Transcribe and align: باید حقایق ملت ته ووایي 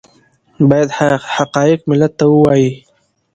باید 0.69 0.89
حقایق 1.35 1.79
ملت 1.89 2.11
ته 2.19 2.25
ووایي 2.29 2.69